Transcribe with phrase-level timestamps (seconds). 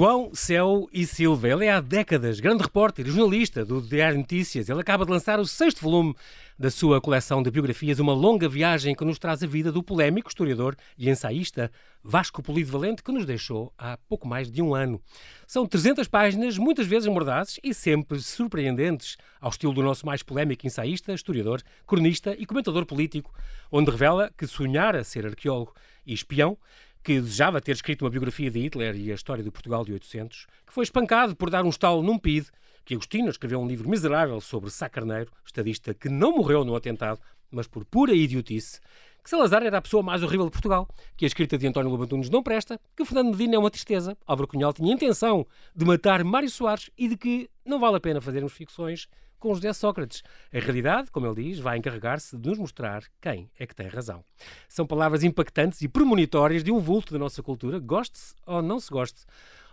[0.00, 4.66] João Céu e Silva, ele é há décadas grande repórter e jornalista do Diário Notícias.
[4.66, 6.16] Ele acaba de lançar o sexto volume
[6.58, 10.30] da sua coleção de biografias, uma longa viagem que nos traz a vida do polémico
[10.30, 11.70] historiador e ensaísta
[12.02, 15.02] Vasco Polido Valente, que nos deixou há pouco mais de um ano.
[15.46, 20.66] São 300 páginas, muitas vezes mordazes e sempre surpreendentes, ao estilo do nosso mais polémico
[20.66, 23.34] ensaísta, historiador, cronista e comentador político,
[23.70, 25.74] onde revela que sonhara ser arqueólogo
[26.06, 26.56] e espião
[27.02, 30.46] que desejava ter escrito uma biografia de Hitler e a história do Portugal de 800,
[30.66, 32.48] que foi espancado por dar um estalo num PID,
[32.84, 37.20] que Agostinho escreveu um livro miserável sobre Sá Carneiro, estadista que não morreu no atentado,
[37.50, 38.80] mas por pura idiotice,
[39.22, 42.30] que Salazar era a pessoa mais horrível de Portugal, que a escrita de António Lobantunes
[42.30, 46.50] não presta, que Fernando Medina é uma tristeza, Álvaro Cunhal tinha intenção de matar Mário
[46.50, 50.22] Soares e de que não vale a pena fazermos ficções com José Sócrates.
[50.52, 54.22] A realidade, como ele diz, vai encarregar-se de nos mostrar quem é que tem razão.
[54.68, 58.90] São palavras impactantes e premonitórias de um vulto da nossa cultura, goste-se ou não se
[58.90, 59.24] goste.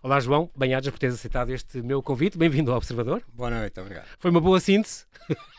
[0.02, 2.38] Olá, João, bem-ajas por teres aceitado este meu convite.
[2.38, 3.24] Bem-vindo ao Observador.
[3.34, 4.08] Boa noite, obrigado.
[4.20, 5.06] Foi uma boa síntese?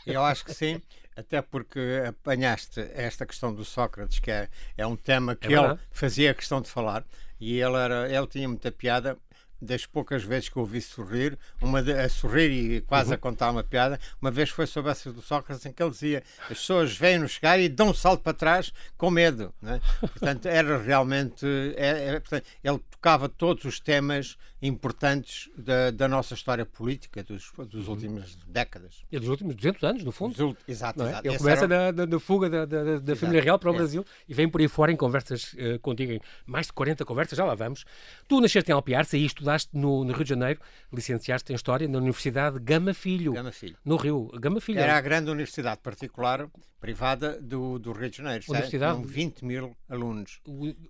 [0.06, 0.80] Eu acho que sim,
[1.18, 5.76] até porque apanhaste esta questão do Sócrates, que é, é um tema que é ele
[5.90, 7.04] fazia questão de falar,
[7.40, 9.18] e ele, era, ele tinha muita piada,
[9.60, 13.14] das poucas vezes que eu ouvi sorrir, uma de, a sorrir e quase uhum.
[13.14, 16.22] a contar uma piada, uma vez foi sobre essa do Sócrates em que ele dizia
[16.42, 19.52] as pessoas vêm-nos chegar e dão um salto para trás com medo.
[19.60, 19.80] Né?
[20.00, 21.46] Portanto, era realmente.
[21.76, 27.52] É, é, portanto, ele tocava todos os temas importantes da, da nossa história política dos,
[27.68, 28.22] dos uhum.
[28.46, 29.04] décadas.
[29.10, 30.34] E dos últimos 200 anos, no fundo.
[30.34, 31.08] Dos, exato, é?
[31.08, 31.26] exato.
[31.26, 31.92] Ele Esse começa era...
[31.92, 33.76] da, da, fuga da, da, da família real para o é.
[33.76, 37.38] Brasil e vem por aí fora em conversas uh, contigo, em mais de 40 conversas,
[37.38, 37.84] já lá vamos.
[38.26, 40.60] Tu nasceste em Alpiar, saíste estudaste no, no, Rio de Janeiro,
[40.92, 43.32] licenciaste em História na Universidade Gama Filho.
[43.32, 43.76] Gama Filho.
[43.84, 44.28] No Rio.
[44.38, 44.78] Gama Filho.
[44.78, 46.48] Era a grande universidade particular,
[46.80, 48.44] privada do, do Rio de Janeiro.
[48.48, 48.98] Universidade.
[48.98, 50.40] Com 20 mil alunos.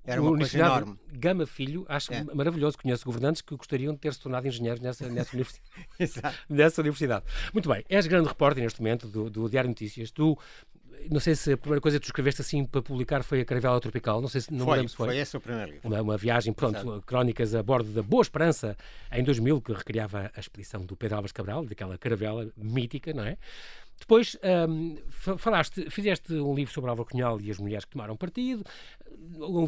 [0.04, 0.98] Era uma coisa enorme.
[1.12, 2.24] Gama Filho, acho é.
[2.34, 2.76] maravilhoso.
[2.78, 6.36] Conheço governantes que gostariam de ter se tornado engenheiros nessa, nessa, universidade.
[6.48, 7.24] nessa universidade.
[7.52, 7.84] Muito bem.
[7.88, 10.10] És grande repórter neste momento do, do Diário Notícias.
[10.10, 10.36] Tu
[11.10, 13.80] não sei se a primeira coisa que tu escreveste assim para publicar foi a Caravela
[13.80, 15.06] Tropical, não sei se não foi, se foi.
[15.08, 15.88] Foi esse o primeiro livro.
[15.88, 17.02] Uma, uma viagem, pronto, Exato.
[17.06, 18.76] crónicas a bordo da Boa Esperança
[19.12, 23.36] em 2000, que recriava a expedição do Pedro Álvares Cabral, daquela caravela mítica, não é?
[23.98, 24.36] Depois
[24.68, 24.96] um,
[25.38, 28.64] falaste, fizeste um livro sobre Álvaro Cunhal e as mulheres que tomaram partido,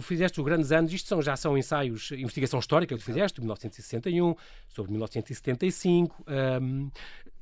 [0.01, 4.35] fizeste os grandes anos, isto são, já são ensaios, investigação histórica que fizeste, 1961,
[4.69, 6.25] sobre 1975,
[6.63, 6.91] um,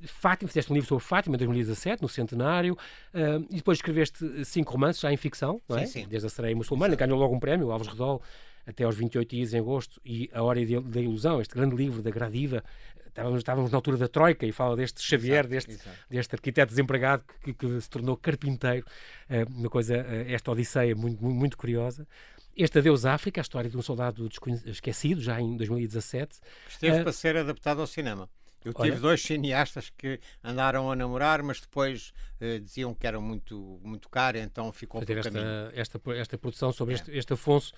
[0.01, 4.73] Fátima, fizeste um livro sobre Fátima em 2017, no centenário, uh, e depois escreveste cinco
[4.73, 5.87] romances já em ficção, não é?
[5.87, 6.09] Sim, sim.
[6.09, 8.23] Desde a Sereia Muçulmana, ganhou logo um prémio, Alves Redol,
[8.69, 12.11] até aos 28 dias em agosto, e A Hora da Ilusão, este grande livro da
[12.11, 12.63] Gradiva,
[13.07, 15.97] estávamos, estávamos na altura da Troika e fala deste Xavier, exato, deste, exato.
[16.11, 18.87] deste arquiteto desempregado que, que, se tornou carpinteiro,
[19.31, 22.07] uh, uma coisa, uh, esta odisseia muito, muito, muito curiosa.
[22.55, 24.29] Este Adeus África, a história de um soldado
[24.67, 26.41] esquecido, já em 2017.
[26.69, 28.29] Esteve uh, para ser adaptado ao cinema.
[28.65, 29.01] Eu tive Olha.
[29.01, 34.37] dois cineastas que andaram a namorar, mas depois uh, diziam que era muito, muito caro,
[34.37, 36.97] então ficou por esta, esta, esta produção sobre é.
[36.97, 37.73] este, este Afonso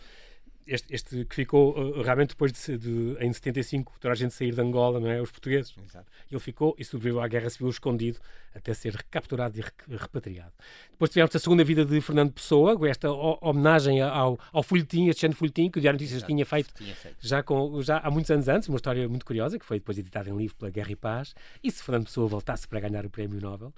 [0.66, 4.54] este, este, que ficou uh, realmente depois de, de, em 75, toda a gente sair
[4.54, 5.20] de Angola, não é?
[5.20, 5.74] Os portugueses.
[5.84, 6.06] Exato.
[6.30, 8.18] Ele ficou e sobreviveu à Guerra Civil escondido
[8.54, 10.52] até ser recapturado e re repatriado.
[10.90, 15.34] Depois tivemos a segunda vida de Fernando Pessoa, esta homenagem ao, ao folhetim, este género
[15.34, 18.30] de folhetim que o Diário Notícias tinha feito, tinha feito, Já, com, já há muitos
[18.30, 20.96] anos antes, uma história muito curiosa, que foi depois editada em livro pela Guerra e
[20.96, 21.34] Paz.
[21.62, 23.72] E se Fernando Pessoa voltasse para ganhar o Prémio Nobel?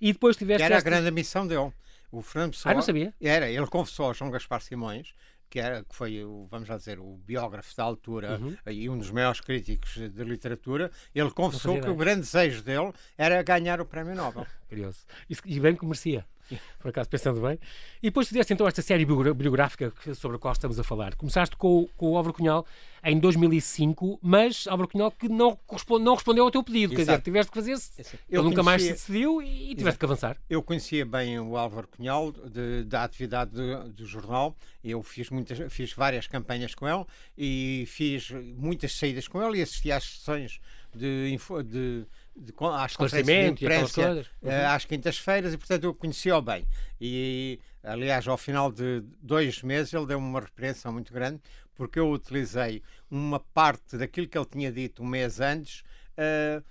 [0.00, 0.58] E depois tiveste.
[0.58, 0.88] Que era esta...
[0.88, 1.72] a grande missão dele.
[2.10, 2.72] O Fernando Pessoa.
[2.72, 3.12] Ah, não sabia?
[3.20, 5.14] Era, ele confessou ao João Gaspar Simões
[5.54, 8.56] que, era, que foi, o, vamos lá dizer, o biógrafo da altura uhum.
[8.66, 13.40] e um dos maiores críticos de literatura, ele confessou que o grande desejo dele era
[13.40, 14.44] ganhar o Prémio Nobel.
[14.68, 15.06] Curioso.
[15.46, 16.26] E bem que merecia
[16.78, 17.58] por acaso pensando bem.
[18.02, 21.14] E depois fizeste então esta série biográfica sobre a qual estamos a falar.
[21.14, 22.66] Começaste com, com o Álvaro Cunhal
[23.02, 26.96] em 2005, mas Álvaro Cunhal que não, corresponde, não respondeu ao teu pedido, Exato.
[26.96, 28.18] quer dizer, tiveste que fazer -se.
[28.28, 29.98] Ele nunca mais se decidiu e, tiveste Exato.
[29.98, 30.36] que avançar.
[30.48, 35.72] Eu conhecia bem o Álvaro Cunhal de, da atividade do, do jornal, eu fiz, muitas,
[35.72, 37.04] fiz várias campanhas com ele
[37.36, 40.60] e fiz muitas saídas com ele e assisti às sessões
[40.94, 44.66] de, de de, às conferências de imprensa uhum.
[44.68, 46.66] às quintas-feiras e portanto eu conhecia-o bem
[47.00, 51.40] e aliás ao final de dois meses ele deu-me uma repreensão muito grande
[51.74, 55.82] porque eu utilizei uma parte daquilo que ele tinha dito um mês antes
[56.18, 56.64] uh,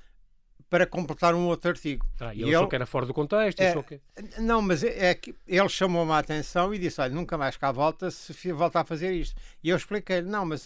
[0.74, 2.04] para completar um outro artigo.
[2.20, 3.60] Ah, e ele, ele achou que era fora do contexto?
[3.60, 4.02] É, que...
[4.40, 7.72] Não, mas é, é que ele chamou-me a atenção e disse: Olha, nunca mais cá
[7.72, 9.40] volta se voltar a fazer isto.
[9.64, 10.66] E eu expliquei-lhe: Não, mas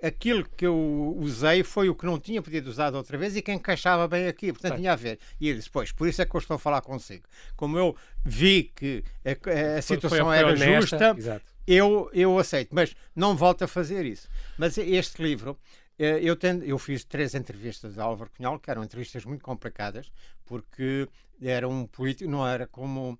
[0.00, 3.50] aquilo que eu usei foi o que não tinha podido usar outra vez e que
[3.50, 5.18] encaixava bem aqui, portanto tinha a ver.
[5.40, 7.24] E ele disse: Pois, por isso é que eu estou a falar consigo.
[7.56, 12.72] Como eu vi que a, a situação foi, foi era honesta, justa, eu, eu aceito,
[12.72, 14.28] mas não volto a fazer isso.
[14.56, 15.58] Mas este livro
[15.98, 20.10] eu, tendo, eu fiz três entrevistas a Álvaro Cunhal, que eram entrevistas muito complicadas,
[20.44, 21.08] porque
[21.40, 23.18] era um político, não era como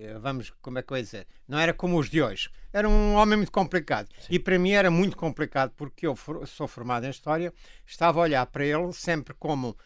[0.00, 1.26] eh, vamos, como é que eu ia dizer?
[1.46, 2.48] Não era como os de hoje.
[2.72, 4.08] Era um homem muito complicado.
[4.18, 4.28] Sim.
[4.30, 7.52] E para mim era muito complicado porque eu for, sou formado em História,
[7.86, 9.76] estava a olhar para ele sempre como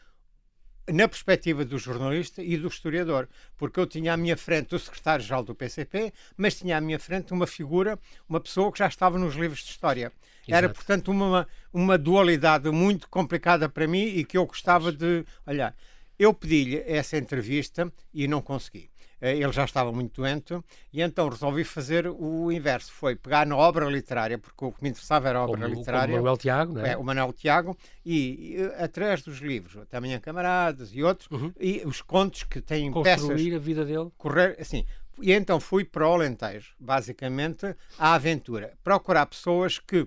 [0.91, 5.43] na perspectiva do jornalista e do historiador, porque eu tinha à minha frente o secretário-geral
[5.43, 7.99] do PCP, mas tinha à minha frente uma figura,
[8.29, 10.13] uma pessoa que já estava nos livros de história.
[10.47, 10.55] Exato.
[10.55, 15.75] Era, portanto, uma, uma dualidade muito complicada para mim e que eu gostava de olhar.
[16.19, 18.91] Eu pedi-lhe essa entrevista e não consegui.
[19.25, 20.55] Eh, ele já estava muito doente
[20.93, 22.93] e então resolvi fazer o inverso.
[22.93, 26.09] Foi pegar na obra literária, porque o que me interessava era a obra como, literária.
[26.09, 26.91] Como o Manuel Tiago, não é?
[26.91, 26.97] é?
[26.99, 27.75] O Manuel Tiago,
[28.05, 31.51] e, e através dos livros, Também Camaradas e outros, uhum.
[31.59, 33.55] e os contos que têm Construir peças...
[33.55, 34.11] a vida dele.
[34.19, 34.85] Correr, assim,
[35.23, 38.75] e então fui para o Alentejo, basicamente, à aventura.
[38.85, 40.07] Procurar pessoas que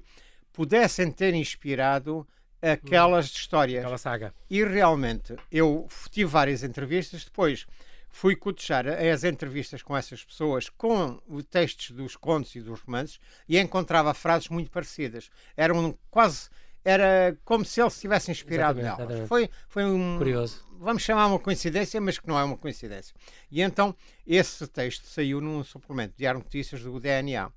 [0.53, 2.27] pudessem ter inspirado
[2.61, 3.79] aquelas de histórias.
[3.79, 4.33] Aquela saga.
[4.47, 7.65] E realmente, eu tive várias entrevistas, depois
[8.09, 13.19] fui cotejar as entrevistas com essas pessoas com os textos dos contos e dos romances
[13.48, 15.30] e encontrava frases muito parecidas.
[15.56, 16.50] Eram quase
[16.88, 19.21] era como se ele se tivesse inspirado exatamente, nelas.
[19.21, 19.27] Exatamente.
[19.27, 20.18] Foi, foi um.
[20.18, 20.63] Curioso.
[20.80, 23.13] Vamos chamar uma coincidência, mas que não é uma coincidência.
[23.51, 23.94] E então,
[24.25, 27.51] esse texto saiu num suplemento de Diário Notícias do DNA,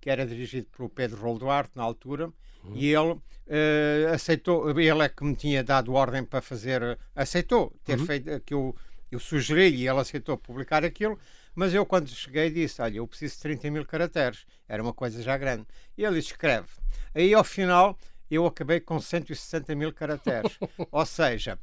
[0.00, 2.26] que era dirigido pelo Pedro Rolo Duarte, na altura,
[2.62, 2.72] uhum.
[2.74, 7.98] e ele uh, aceitou, ele é que me tinha dado ordem para fazer, aceitou ter
[7.98, 8.04] uhum.
[8.04, 8.76] feito que eu
[9.14, 11.18] eu sugeri e ela aceitou publicar aquilo,
[11.54, 15.22] mas eu quando cheguei disse, olha, eu preciso de 30 mil caracteres, era uma coisa
[15.22, 15.66] já grande.
[15.96, 16.68] E ele escreve.
[17.14, 17.98] Aí ao final
[18.30, 20.58] eu acabei com 160 mil caracteres.
[20.90, 21.58] Ou seja,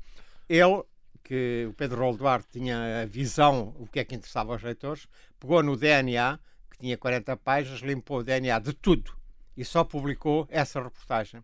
[0.47, 0.83] ele,
[1.23, 5.07] que o Pedro Rolo Duarte tinha a visão, o que é que interessava aos leitores,
[5.39, 6.39] pegou no DNA,
[6.71, 9.13] que tinha 40 páginas, limpou o DNA de tudo
[9.57, 11.43] e só publicou essa reportagem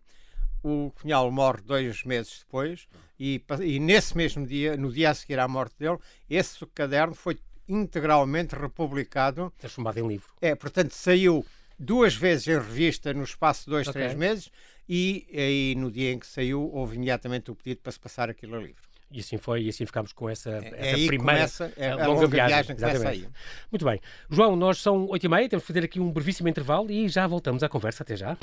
[0.62, 2.88] o Cunhal morre dois meses depois
[3.18, 5.98] e, e, nesse mesmo dia, no dia a seguir à morte dele,
[6.28, 7.38] esse caderno foi
[7.68, 9.52] integralmente republicado.
[9.58, 10.28] Transformado em livro.
[10.40, 11.44] É, portanto, saiu
[11.78, 14.02] duas vezes em revista no espaço de dois, okay.
[14.02, 14.50] três meses
[14.88, 18.56] e aí no dia em que saiu houve imediatamente o pedido para se passar aquilo
[18.56, 18.88] a livro.
[19.10, 22.26] E assim foi, e assim ficámos com essa, é, essa primeira começa, é, longa, longa
[22.26, 22.76] viagem.
[22.76, 23.28] viagem aí.
[23.70, 24.00] Muito bem.
[24.28, 27.26] João, nós são oito e meia, temos que fazer aqui um brevíssimo intervalo e já
[27.26, 28.02] voltamos à conversa.
[28.02, 28.36] Até já.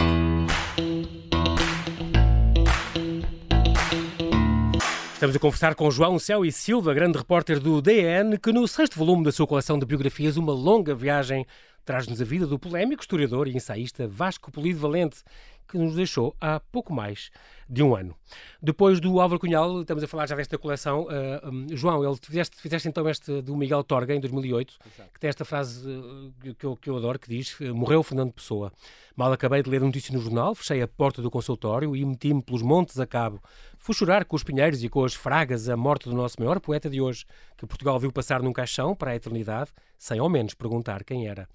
[5.15, 8.99] Estamos a conversar com João Céu e Silva, grande repórter do DN, que no sexto
[8.99, 11.47] volume da sua coleção de biografias, Uma Longa Viagem,
[11.85, 15.23] traz-nos a vida do polémico historiador e ensaísta Vasco Polido Valente,
[15.67, 17.31] que nos deixou há pouco mais
[17.67, 18.15] de um ano.
[18.61, 21.03] Depois do Álvaro Cunhal, estamos a falar já desta coleção.
[21.03, 21.09] Uh,
[21.41, 25.09] ah, um, João, ele, fizeste, fizeste então este do Miguel Torga, em 2008, Exato.
[25.13, 28.71] que tem esta frase uh, que, eu, que eu adoro, que diz, morreu Fernando Pessoa.
[29.15, 32.41] Mal acabei de ler a notícia no jornal, fechei a porta do consultório e meti-me
[32.41, 33.41] pelos montes a cabo.
[33.77, 36.89] Fui chorar com os pinheiros e com as fragas a morte do nosso maior poeta
[36.89, 37.25] de hoje,
[37.57, 41.47] que Portugal viu passar num caixão para a eternidade, sem ao menos perguntar quem era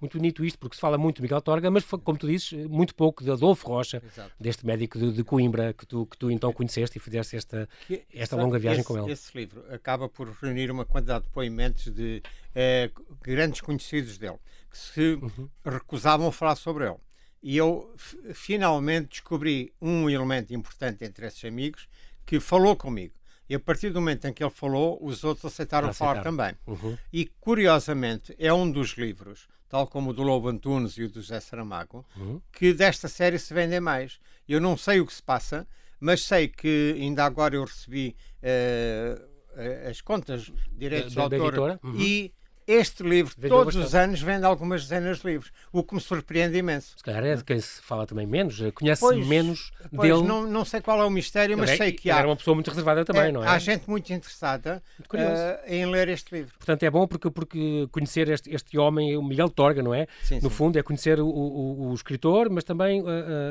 [0.00, 2.94] muito bonito isto, porque se fala muito de Miguel Torga, mas, como tu dizes, muito
[2.94, 4.32] pouco de Adolfo Rocha, Exato.
[4.38, 7.68] deste médico de, de, Coimbra que tu, que tu então conheceste e fizeste esta,
[8.12, 9.12] esta longa viagem esse, com ele.
[9.12, 12.22] Esse livro acaba por reunir uma quantidade de depoimentos de
[12.54, 12.90] eh,
[13.22, 14.38] grandes conhecidos dele,
[14.70, 15.48] que se uhum.
[15.64, 16.98] recusavam a falar sobre ele.
[17.42, 17.94] E eu
[18.32, 21.86] finalmente descobri um elemento importante entre esses amigos
[22.24, 23.14] que falou comigo.
[23.48, 26.22] E a partir do momento em que ele falou, os outros aceitaram, aceitaram.
[26.22, 26.54] falar também.
[26.66, 26.96] Uhum.
[27.12, 31.20] E curiosamente, é um dos livros tal como o do Lobo Antunes e o do
[31.20, 32.40] José Saramago, uhum.
[32.52, 34.20] que desta série se vendem mais.
[34.48, 35.66] Eu não sei o que se passa,
[35.98, 41.96] mas sei que ainda agora eu recebi uh, as contas direitos de, autor uhum.
[41.96, 42.32] e
[42.66, 43.86] este livro, Vendeu todos bastante.
[43.86, 46.94] os anos, vende algumas dezenas de livros, o que me surpreende imenso.
[46.96, 50.26] Se calhar é de quem se fala também menos, conhece pois, menos pois, dele.
[50.26, 52.18] Não, não sei qual é o mistério, mas sei que há.
[52.18, 53.48] Era uma pessoa muito reservada também, é, não é?
[53.48, 56.54] Há gente muito interessada muito uh, em ler este livro.
[56.56, 60.06] Portanto, é bom porque, porque conhecer este, este homem, o Miguel Torga, não é?
[60.22, 60.50] Sim, no sim.
[60.50, 63.06] fundo, é conhecer o, o, o escritor, mas também uh,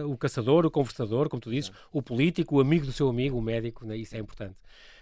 [0.06, 1.76] uh, o caçador, o conversador, como tu dizes, sim.
[1.92, 3.96] o político, o amigo do seu amigo, o médico, né?
[3.98, 4.56] isso é importante.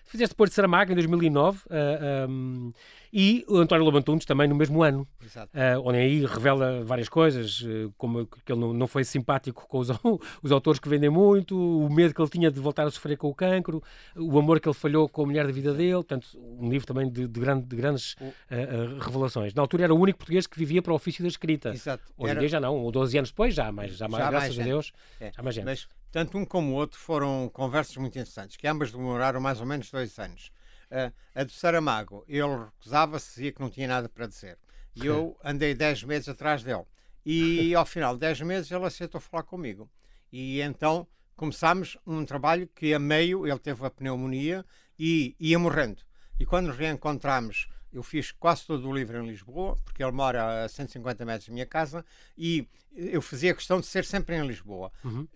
[0.06, 2.74] Fizeste depois de Saramago em 2009 uh, um,
[3.14, 5.08] e o António Lobantunes também no mesmo ano.
[5.22, 9.80] Uh, onde aí revela várias coisas, uh, como que ele não, não foi simpático com
[9.80, 9.90] os,
[10.44, 13.30] os, autores que vendem muito, o medo que ele tinha de voltar a sofrer com
[13.30, 13.82] o cancro,
[14.16, 15.94] o amor que ele falhou com a mulher da vida dele.
[15.94, 16.28] Portanto,
[16.60, 19.54] um livro também de, de, grande, de grandes uh, revelações.
[19.54, 21.70] Na altura era o único português que vivia para o ofício da escrita.
[21.70, 22.04] Exato.
[22.18, 24.58] Hoje em dia já não, ou 12 anos depois já, mas já, mais, já graças
[24.58, 25.32] mais a Deus, é.
[25.34, 25.66] já mais gente.
[25.66, 29.66] Mas tanto um como o outro foram conversas muito interessantes, que ambas demoraram mais ou
[29.66, 30.52] menos dois anos.
[30.92, 34.58] Uh, a do Saramago, ele recusava-se, dizia que não tinha nada para dizer.
[34.94, 36.84] E eu andei dez meses atrás dele.
[37.26, 39.90] E ao final de dez meses ele aceitou falar comigo.
[40.32, 44.66] E então começámos um trabalho que a meio ele teve a pneumonia
[45.00, 46.04] e ia morrendo.
[46.38, 50.66] E quando nos reencontramos eu fiz quase todo o livro em Lisboa, porque ele mora
[50.66, 52.06] a 150 metros da minha casa,
[52.38, 54.92] e eu fazia questão de ser sempre em Lisboa.
[55.04, 55.24] Uhum.
[55.24, 55.28] Uh,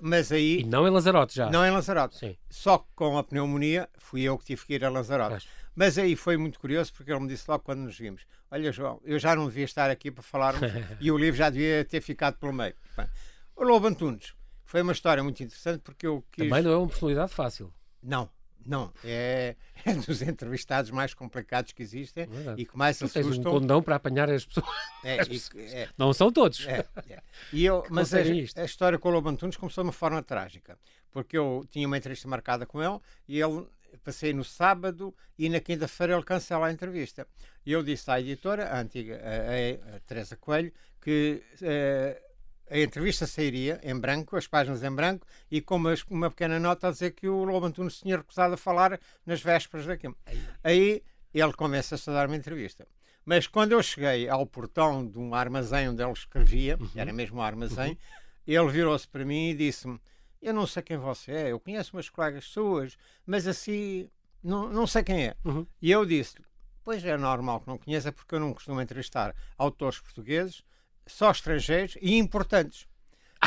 [0.00, 0.60] mas aí.
[0.60, 1.50] E não em Lanzarote já?
[1.50, 2.16] Não em Lanzarote.
[2.16, 2.36] Sim.
[2.48, 5.48] Só que com a pneumonia fui eu que tive que ir a Lanzarote.
[5.74, 9.00] Mas aí foi muito curioso, porque ele me disse logo quando nos vimos: Olha, João,
[9.04, 10.62] eu já não devia estar aqui para falarmos
[11.00, 12.74] e o livro já devia ter ficado pelo meio.
[12.96, 13.08] Bem,
[13.56, 14.34] o Lobo Antunes
[14.64, 16.48] foi uma história muito interessante porque eu quis.
[16.48, 17.72] Também não é uma personalidade fácil.
[18.02, 18.30] Não,
[18.66, 23.22] não, é, é dos entrevistados mais complicados que existem é e que mais tu assustam.
[23.32, 24.66] Tens um condão para apanhar as pessoas.
[25.04, 25.72] É, as pessoas.
[25.72, 26.66] É, não são todos.
[26.66, 27.22] É, é.
[27.52, 30.78] E eu, mas a, a, história com o Lobo Antunes começou de uma forma trágica,
[31.10, 33.66] porque eu tinha uma entrevista marcada com ele e ele
[34.02, 37.26] passei no sábado e na quinta-feira ele cancela a entrevista.
[37.64, 42.33] E eu disse à editora, a antiga, a, a, a Teresa Coelho, que uh,
[42.70, 46.88] a entrevista sairia em branco, as páginas em branco, e com uma, uma pequena nota
[46.88, 50.16] a dizer que o Lobo Antunes tinha recusado a falar nas vésperas daquilo.
[50.62, 51.02] Aí
[51.32, 52.86] ele começa a dar uma entrevista.
[53.24, 56.88] Mas quando eu cheguei ao portão de um armazém onde ele escrevia, uhum.
[56.94, 57.98] era mesmo um armazém, uhum.
[58.46, 59.98] ele virou-se para mim e disse-me:
[60.40, 64.08] Eu não sei quem você é, eu conheço umas colegas suas, mas assim,
[64.42, 65.36] não, não sei quem é.
[65.44, 65.66] Uhum.
[65.80, 66.36] E eu disse
[66.84, 70.62] Pois é normal que não conheça, porque eu não costumo entrevistar autores portugueses
[71.06, 72.86] só estrangeiros e importantes.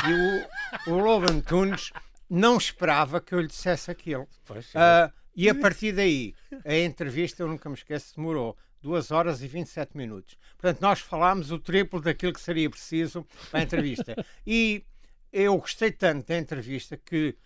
[0.06, 1.92] E o, o Lobo Antunes
[2.28, 4.28] não esperava que eu lhe dissesse aquilo.
[4.50, 6.34] Uh, e a partir daí,
[6.64, 10.36] a entrevista, eu nunca me esqueço, demorou 2 horas e 27 minutos.
[10.56, 14.14] Portanto, nós falámos o triplo daquilo que seria preciso para a entrevista.
[14.46, 14.84] e
[15.32, 17.36] eu gostei tanto da entrevista que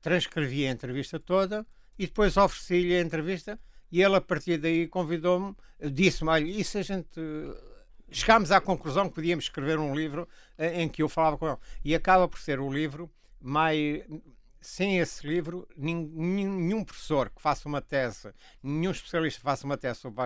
[0.00, 1.66] transcrevi a entrevista toda
[1.98, 3.58] e depois ofereci-lhe a entrevista
[3.90, 7.20] e ele, a partir daí, convidou-me, disse-me: Olha, e se a gente
[8.12, 10.28] chegámos à conclusão que podíamos escrever um livro
[10.58, 11.58] eh, em que eu falava com ele.
[11.84, 14.02] E acaba por ser o livro mais.
[14.60, 19.98] Sem esse livro, nenhum professor que faça uma tese, nenhum especialista que faça uma tese
[19.98, 20.22] sobre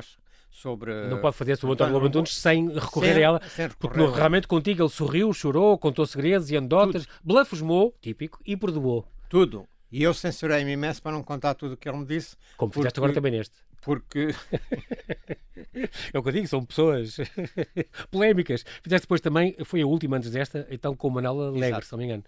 [0.57, 1.09] sobre.
[1.09, 3.39] Não pode fazer sobre o António Lobo Antunes sem recorrer sem, a ela.
[3.39, 3.77] Recorrer.
[3.79, 9.07] Porque realmente contigo ele sorriu, chorou, contou segredos e anedotas, blafusmou, típico, e perdoou.
[9.29, 9.67] Tudo.
[9.91, 12.37] E eu censurei-me imenso para não contar tudo o que ele me disse.
[12.57, 12.81] Como porque...
[12.81, 13.55] fizeste agora também neste
[13.87, 14.35] porque.
[16.13, 17.19] é o que eu digo, são pessoas
[18.11, 18.65] polémicas.
[18.83, 22.05] Fizeste depois também, foi a última antes desta, então com Manuela Alegre, se não me
[22.07, 22.25] engano.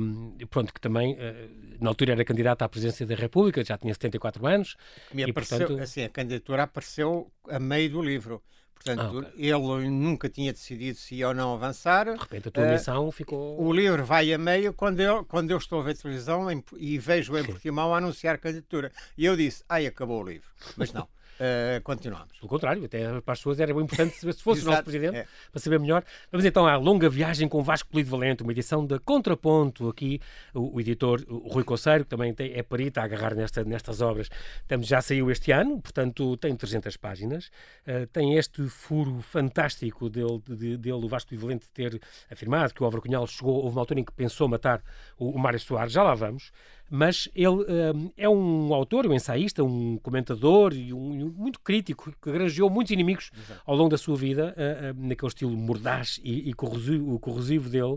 [0.00, 3.92] Um, pronto, que também, uh, na altura era candidata à presidência da República, já tinha
[3.92, 4.76] 74 anos.
[5.12, 5.82] Me e, apareceu, portanto...
[5.82, 8.42] assim, a candidatura apareceu a meio do livro.
[8.82, 9.46] Portanto, ah, okay.
[9.46, 12.06] ele nunca tinha decidido se ia ou não avançar.
[12.06, 13.60] De repente a tua uh, missão ficou.
[13.62, 16.96] O livro vai a meio quando eu, quando eu estou a ver televisão em, e
[16.98, 18.90] vejo em Portimão a anunciar candidatura.
[19.18, 20.48] E eu disse, ai, acabou o livro.
[20.78, 21.06] Mas não.
[21.40, 22.36] Uh, continuamos.
[22.38, 25.16] Pelo contrário, até para as pessoas era bem importante saber se fosse o nosso Presidente,
[25.16, 25.26] é.
[25.50, 26.04] para saber melhor.
[26.30, 30.20] Vamos então à longa viagem com Vasco Polido Valente, uma edição da Contraponto, aqui
[30.52, 34.02] o, o editor o Rui Conceiro, que também tem, é perito a agarrar nesta, nestas
[34.02, 34.28] obras.
[34.60, 37.46] Estamos, já saiu este ano, portanto tem 300 páginas,
[37.86, 41.98] uh, tem este furo fantástico dele, de, dele, o Vasco Polido Valente, ter
[42.30, 44.82] afirmado que o Álvaro Cunhal chegou, houve uma altura em que pensou matar
[45.16, 46.52] o, o Mário Soares, já lá vamos
[46.90, 52.32] mas ele uh, é um autor, um ensaísta, um comentador e um, muito crítico que
[52.32, 53.62] granjeou muitos inimigos Exato.
[53.64, 57.96] ao longo da sua vida, uh, uh, naquele estilo mordaz e, e corrosivo, corrosivo, dele.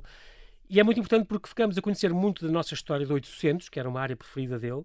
[0.70, 3.80] E é muito importante porque ficamos a conhecer muito da nossa história do 800, que
[3.80, 4.84] era uma área preferida dele,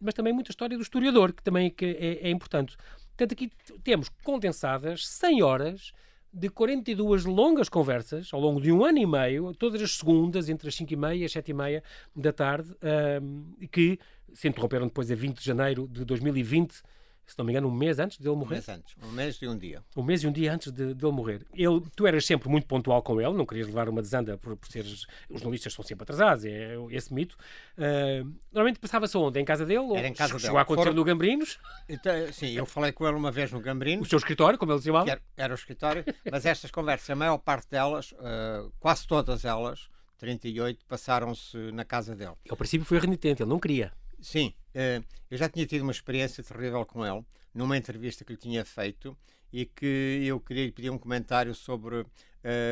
[0.00, 2.76] mas também muita história do historiador, que também é, é importante.
[3.16, 3.50] Portanto, aqui
[3.82, 5.92] temos condensadas 100 horas
[6.34, 10.68] de 42 longas conversas ao longo de um ano e meio, todas as segundas, entre
[10.68, 11.82] as 5 e meia e as 7 e meia
[12.14, 12.74] da tarde,
[13.22, 13.98] um, que
[14.32, 16.82] se interromperam depois a 20 de janeiro de 2020
[17.26, 18.54] se não me engano, um mês antes de ele morrer.
[18.54, 19.82] Um mês antes, um mês e um dia.
[19.96, 21.46] Um mês e um dia antes de, de ele morrer.
[21.54, 24.68] Ele, tu eras sempre muito pontual com ele, não querias levar uma desanda por, por
[24.68, 25.06] seres.
[25.28, 27.36] Os jornalistas são sempre atrasados, é esse mito.
[27.78, 29.40] Uh, normalmente passava-se onde?
[29.40, 29.96] Em casa dele?
[29.96, 30.44] Era em casa dele.
[30.44, 31.58] Chegou a acontecer no Gambrinos?
[31.88, 34.06] Então, sim, eu falei com ele uma vez no Gambrinos.
[34.06, 37.38] O seu escritório, como ele dizia Era, era o escritório, mas estas conversas, a maior
[37.38, 39.88] parte delas, uh, quase todas elas,
[40.18, 42.34] 38, passaram-se na casa dele.
[42.48, 43.92] Ao princípio foi renitente, ele não queria.
[44.24, 47.22] Sim, uh, eu já tinha tido uma experiência terrível com ele
[47.54, 49.14] numa entrevista que lhe tinha feito
[49.52, 52.06] e que eu queria lhe pedir um comentário sobre uh,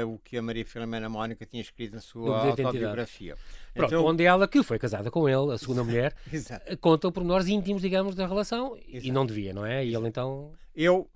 [0.09, 3.37] o que a Maria Filomena Mónica tinha escrito na sua autobiografia.
[3.75, 7.47] Pronto, então, onde ela, que foi casada com ele, a segunda mulher, eh, conta pormenores
[7.47, 9.07] íntimos, digamos, da relação Exato.
[9.07, 9.85] e não devia, não é?
[9.85, 10.53] E ele então...
[10.75, 11.07] Eu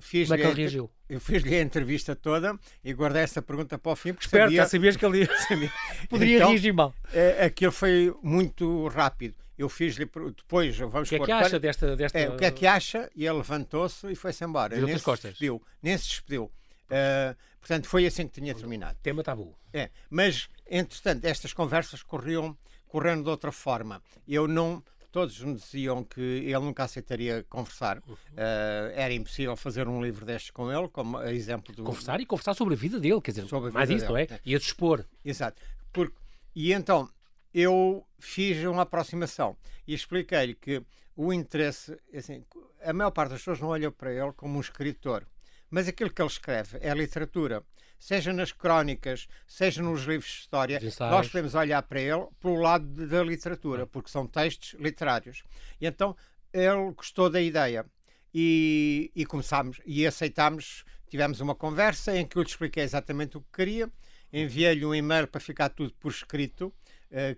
[0.00, 0.90] fiz-lhe Como é que ele reagiu?
[1.08, 4.56] Eu fiz-lhe a entrevista toda e guardei essa pergunta para o fim porque Espero, sabia...
[4.56, 5.28] já sabias que ele ia...
[6.10, 6.92] poderia então, reagir mal.
[7.10, 11.96] Uh, aquilo foi muito rápido eu fiz-lhe depois, vamos O que é que acha desta,
[11.96, 12.18] desta...
[12.18, 13.10] É, o que é que acha?
[13.14, 14.76] E ele levantou-se e foi-se embora.
[14.76, 15.62] Nem se despediu.
[15.82, 16.44] Nem se despediu.
[16.44, 18.98] Uh, portanto, foi assim que tinha terminado.
[19.02, 19.56] Tema tabu.
[19.72, 22.56] É, mas, entretanto, estas conversas corriam
[22.86, 24.02] correndo de outra forma.
[24.26, 24.82] Eu não
[25.14, 28.02] todos me diziam que ele nunca aceitaria conversar.
[28.04, 28.14] Uhum.
[28.14, 31.84] Uh, era impossível fazer um livro destes com ele, como exemplo do.
[31.84, 34.26] Conversar e conversar sobre a vida dele, quer dizer, sobre mais isso, dele.
[34.28, 34.40] não é?
[34.44, 35.04] E a expor.
[35.24, 35.62] Exato.
[35.92, 36.16] Porque,
[36.52, 37.08] e então
[37.54, 39.56] eu fiz uma aproximação
[39.86, 40.82] e expliquei-lhe que
[41.16, 42.44] o interesse, assim,
[42.82, 45.24] a maior parte das pessoas não olha para ele como um escritor,
[45.70, 47.62] mas aquilo que ele escreve é literatura.
[47.96, 52.84] Seja nas crónicas, seja nos livros de história, nós podemos olhar para ele pelo lado
[53.06, 55.42] da literatura, porque são textos literários.
[55.80, 56.14] E então
[56.52, 57.86] ele gostou da ideia
[58.34, 60.84] e, e começámos e aceitámos.
[61.08, 63.90] Tivemos uma conversa em que eu lhe expliquei exatamente o que queria,
[64.32, 66.74] enviei-lhe um e-mail para ficar tudo por escrito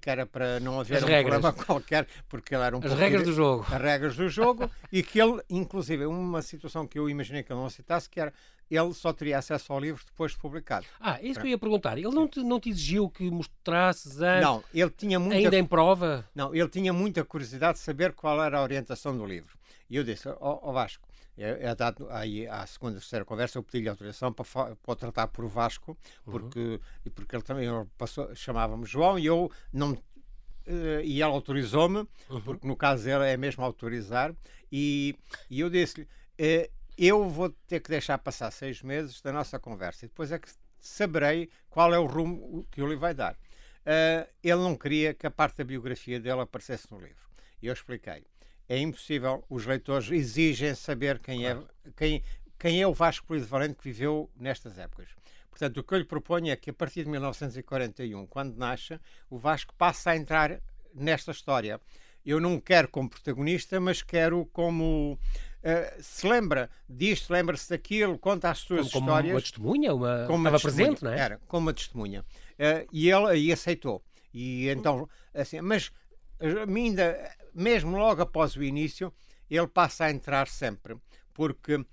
[0.01, 1.41] que era para não haver as um regras.
[1.41, 3.67] problema qualquer, porque ele era um As regras do jogo.
[3.71, 7.61] As regras do jogo, e que ele, inclusive, uma situação que eu imaginei que ele
[7.61, 8.33] não aceitasse, que era
[8.71, 10.87] ele só teria acesso ao livro depois de publicado.
[10.99, 11.97] Ah, isso que eu ia perguntar.
[11.97, 14.41] Ele não te, não te exigiu que mostrasses a...
[14.41, 15.37] Não, ele tinha muita...
[15.37, 16.29] ainda em prova?
[16.35, 19.57] Não, ele tinha muita curiosidade de saber qual era a orientação do livro.
[19.89, 21.07] E eu disse, ó oh, oh Vasco,
[21.37, 25.47] é, é dado aí à segunda, terceira conversa, eu pedi-lhe autorização para, para tratar por
[25.47, 26.59] Vasco, porque,
[27.05, 27.13] uhum.
[27.15, 32.41] porque ele também passou, chamava-me João e eu não uh, e ele autorizou-me, uhum.
[32.41, 34.35] porque no caso dele é mesmo autorizar,
[34.71, 35.15] e,
[35.51, 40.07] e eu disse-lhe: uh, eu vou ter que deixar passar seis meses da nossa conversa
[40.07, 40.49] e depois é que
[40.81, 43.35] saberei qual é o rumo que ele lhe vai dar.
[43.35, 47.27] Uh, ele não queria que a parte da biografia dele aparecesse no livro.
[47.63, 48.25] E eu expliquei
[48.69, 51.69] é impossível, os leitores exigem saber quem, é, claro.
[51.85, 52.23] é, quem,
[52.59, 55.09] quem é o Vasco Polido Valente que viveu nestas épocas.
[55.51, 59.39] Portanto, o que eu lhe proponho é que a partir de 1941, quando nasce, o
[59.39, 60.61] Vasco passa a entrar
[60.95, 61.81] nesta história.
[62.25, 65.19] Eu não quero como protagonista, mas quero como.
[65.63, 69.23] Uh, se lembra disto, lembra-se daquilo, conta as suas como, histórias.
[69.23, 70.27] Como uma testemunha, uma...
[70.27, 71.19] como uma estava presente, não é?
[71.19, 72.21] Era, como uma testemunha.
[72.21, 74.03] Uh, e ele aí aceitou.
[74.35, 75.91] E então, assim, mas
[76.41, 79.13] ainda, mesmo logo após o início,
[79.49, 80.97] ele passa a entrar sempre,
[81.33, 81.85] porque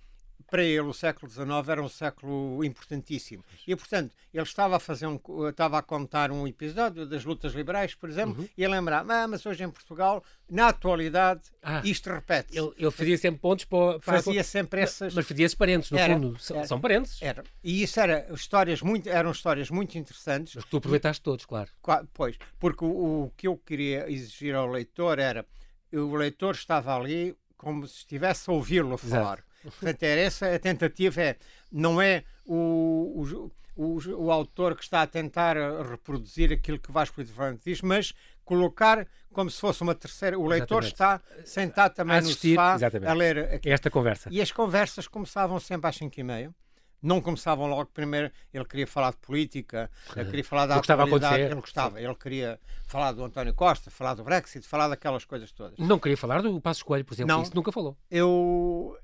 [0.49, 3.43] para ele o século XIX era um século importantíssimo.
[3.67, 7.95] E, portanto, ele estava a fazer um, estava a contar um episódio das lutas liberais,
[7.95, 8.49] por exemplo, uhum.
[8.57, 12.57] e a lembrar, ah, mas hoje em Portugal, na atualidade, ah, isto repete.
[12.57, 15.13] Ele, ele, fazia sempre pontos para, para fazia sempre essas.
[15.13, 16.37] Mas fazia esses parentes, no era, fundo.
[16.51, 17.21] Era, são parentes.
[17.21, 17.43] Era.
[17.63, 20.55] E isso era histórias muito, eram histórias muito interessantes.
[20.55, 21.69] Mas tu aproveitaste todos, claro.
[22.13, 25.45] Pois, porque o, o que eu queria exigir ao leitor era
[25.91, 29.39] o leitor estava ali como se estivesse a ouvi-lo falar.
[29.39, 29.52] Exato.
[29.63, 31.35] Portanto, era essa a tentativa, é,
[31.71, 35.55] não é o, o, o, o, autor que está a tentar
[35.89, 40.37] reproduzir aquilo que Vasco de Fernandes diz, mas colocar como se fosse uma terceira.
[40.37, 41.41] O leitor exatamente.
[41.41, 43.09] está sentado também assistir, no sofá exatamente.
[43.09, 43.69] a ler aqui.
[43.69, 44.29] esta conversa.
[44.31, 46.55] E as conversas começavam sempre às 5 e meia
[47.03, 48.31] não começavam logo primeiro.
[48.53, 51.43] Ele queria falar de política, ele queria falar da atualidade.
[51.43, 52.01] Ele gostava.
[52.01, 55.77] Ele queria falar do António Costa, falar do Brexit, falar daquelas coisas todas.
[55.77, 57.35] Não queria falar do Passos Coelho, por exemplo.
[57.35, 57.97] Não, isso nunca falou.
[58.09, 58.97] Eu.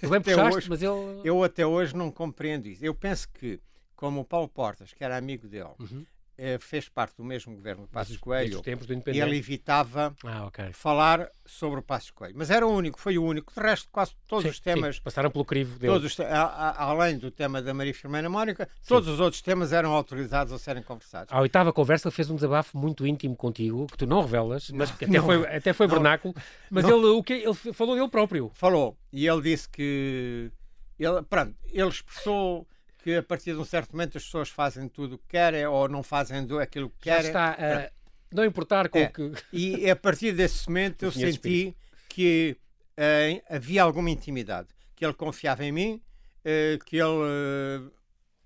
[0.00, 1.20] Tu bem puxaste, hoje, mas ele.
[1.22, 2.84] Eu até hoje não compreendo isso.
[2.84, 3.60] Eu penso que,
[3.94, 6.04] como o Paulo Portas, que era amigo dele, uhum.
[6.36, 8.60] Eh, fez parte do mesmo governo do Passos Coelho
[9.06, 10.72] e ele evitava ah, okay.
[10.72, 12.34] falar sobre o Passos Coelho.
[12.36, 13.52] Mas era o único, foi o único.
[13.54, 14.96] De resto, quase todos sim, os temas.
[14.96, 15.92] Sim, passaram pelo crivo dele.
[15.92, 18.88] Todos, a, a, além do tema da Maria Firmina Mónica, sim.
[18.88, 21.32] todos os outros temas eram autorizados a serem conversados.
[21.32, 24.90] À oitava conversa, ele fez um desabafo muito íntimo contigo, que tu não revelas, mas
[24.90, 26.34] que até, não, foi, até foi não, vernáculo.
[26.68, 28.50] Mas ele, o que, ele falou dele próprio.
[28.54, 28.98] Falou.
[29.12, 30.50] E ele disse que.
[30.98, 32.66] Ele, pronto, ele expressou
[33.04, 35.86] que a partir de um certo momento as pessoas fazem tudo o que querem ou
[35.90, 37.22] não fazem aquilo que querem.
[37.24, 37.90] Já está a
[38.32, 39.04] não importar com é.
[39.04, 39.32] o que.
[39.52, 41.76] E a partir desse momento eu senti
[42.08, 42.56] que
[42.98, 46.02] uh, havia alguma intimidade, que ele confiava em mim,
[46.46, 47.92] uh, que ele uh,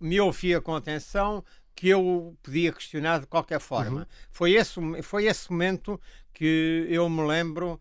[0.01, 4.01] me ouvia com atenção, que eu podia questionar de qualquer forma.
[4.01, 4.07] Uhum.
[4.29, 6.01] Foi, esse, foi esse momento
[6.35, 7.81] que eu me lembro.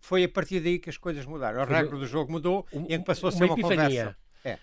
[0.00, 1.60] Foi a partir daí que as coisas mudaram.
[1.60, 4.16] A regra do jogo mudou um, e passou a ser uma, uma conversa.
[4.44, 4.58] É.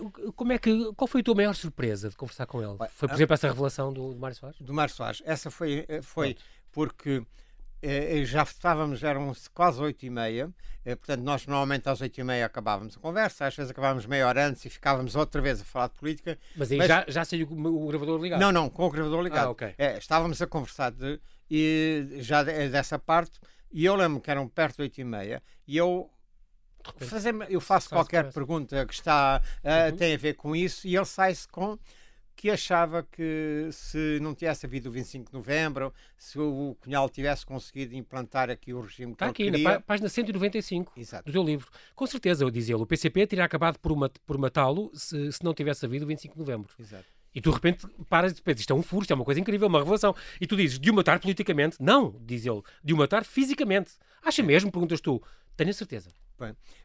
[0.00, 2.76] Uh, como é que, qual foi a tua maior surpresa de conversar com ele?
[2.90, 4.60] Foi, por exemplo, essa revelação do, do Mário Soares?
[4.60, 5.22] Do Mário Soares.
[5.24, 6.36] Essa foi, eh, foi
[6.72, 7.24] porque
[7.82, 10.48] eh, já estávamos, eram quase oito e meia,
[10.84, 14.28] eh, portanto nós normalmente às oito e meia acabávamos a conversa, às vezes acabávamos meia
[14.28, 16.38] hora antes e ficávamos outra vez a falar de política.
[16.56, 16.86] Mas aí mas...
[16.86, 18.40] já, já saiu o, gravador ligado?
[18.40, 19.46] Não, não, com o gravador ligado.
[19.46, 19.74] Ah, okay.
[19.76, 23.40] é, estávamos a conversar de, e, já de, dessa parte
[23.72, 26.08] e eu lembro que eram perto de oito e meia e eu
[26.98, 29.96] fazer, eu faço qualquer pergunta que está uh, uhum.
[29.96, 31.78] tem a ver com isso e ele sai-se com
[32.34, 37.44] que achava que se não tivesse havido o 25 de novembro, se o Cunhal tivesse
[37.46, 41.24] conseguido implantar aqui o regime que Está aqui, na página 195 Exato.
[41.24, 41.68] do teu livro.
[41.94, 43.92] Com certeza, eu dizia ele, o PCP teria acabado por,
[44.26, 46.74] por matá-lo se, se não tivesse havido o 25 de novembro.
[46.78, 47.04] Exato.
[47.34, 49.40] E tu de repente paras e pensas, isto é um furo, isto é uma coisa
[49.40, 50.14] incrível, uma revelação.
[50.40, 51.76] E tu dizes, de o matar politicamente?
[51.80, 53.92] Não, diz ele, de o matar fisicamente.
[54.22, 54.70] Acha mesmo?
[54.70, 55.22] Perguntas tu.
[55.56, 56.10] Tenho certeza.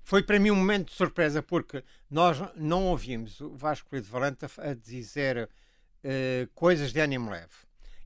[0.03, 4.45] Foi para mim um momento de surpresa porque nós não ouvimos o Vasco Pedro Valente
[4.57, 5.49] a dizer
[6.03, 7.53] uh, coisas de ânimo leve.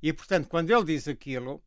[0.01, 1.61] E portanto, quando ele diz aquilo,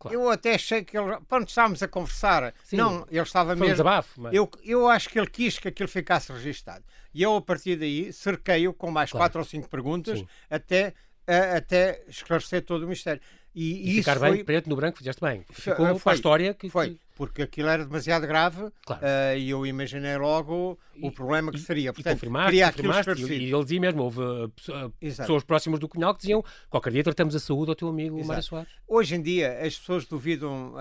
[0.00, 0.16] Claro.
[0.16, 1.18] Eu até achei que ele.
[1.28, 3.66] Quando estávamos a conversar, Sim, não, ele estava mesmo.
[3.66, 4.32] Um desabafo, mas...
[4.32, 6.82] eu, eu acho que ele quis que aquilo ficasse registado.
[7.12, 9.24] E eu, a partir daí, cerquei-o com mais claro.
[9.24, 10.94] quatro ou cinco perguntas até,
[11.26, 13.20] a, até esclarecer todo o mistério.
[13.54, 14.44] E, e ficar bem foi...
[14.44, 15.44] preto no branco, fizeste bem.
[15.50, 16.70] Ficou foi, para a história que.
[16.70, 19.02] Foi, porque aquilo era demasiado grave claro.
[19.02, 21.92] uh, e eu imaginei logo e, o problema que seria.
[21.92, 24.50] Portanto, e confirmaste, queria confirmaste e, e ele dizia mesmo: houve uh,
[24.98, 28.42] pessoas próximas do Cunhal que diziam qualquer dia tratamos a saúde ao teu amigo Mário
[28.42, 28.70] Soares.
[28.88, 30.74] Hoje em dia as pessoas duvidam,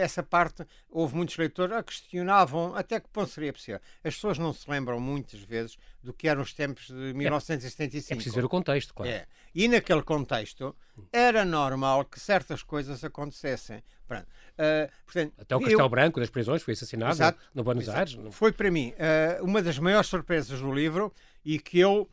[0.00, 3.80] essa parte, houve muitos leitores que questionavam até que ponto seria possível.
[4.04, 8.12] As pessoas não se lembram muitas vezes do que eram os tempos de 1975.
[8.12, 9.10] É, é preciso ver o contexto, claro.
[9.10, 9.26] É.
[9.52, 10.72] E naquele contexto
[11.12, 13.82] era normal que certas coisas acontecessem.
[14.10, 15.88] Uh, portanto, Até o Castelo eu...
[15.88, 17.98] Branco das prisões foi assassinado exato, no Buenos exato.
[17.98, 18.18] Aires.
[18.30, 21.12] Foi para mim uh, uma das maiores surpresas do livro
[21.44, 22.08] e que eu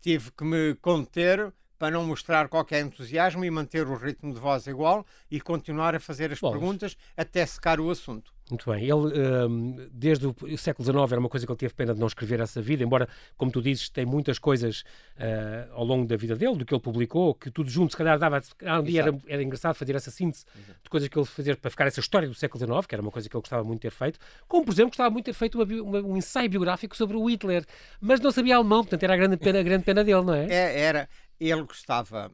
[0.00, 4.66] tive que me conter para não mostrar qualquer entusiasmo e manter o ritmo de voz
[4.66, 8.33] igual e continuar a fazer as Bom, perguntas até secar o assunto.
[8.50, 8.82] Muito bem.
[8.82, 12.06] Ele, um, desde o século XIX, era uma coisa que ele teve pena de não
[12.06, 14.84] escrever essa vida, embora, como tu dizes, tem muitas coisas
[15.16, 18.18] uh, ao longo da vida dele, do que ele publicou, que tudo junto, se calhar,
[18.18, 18.42] dava.
[18.62, 20.78] Um dia era, era, engraçado fazer essa síntese Exato.
[20.82, 23.10] de coisas que ele fazia para ficar essa história do século XIX, que era uma
[23.10, 25.38] coisa que ele gostava muito de ter feito, como, por exemplo, gostava muito de ter
[25.38, 27.64] feito uma, uma, um ensaio biográfico sobre o Hitler,
[27.98, 30.46] mas não sabia alemão, portanto era a grande pena, a grande pena dele, não é?
[30.50, 31.08] é era.
[31.40, 32.30] Ele gostava.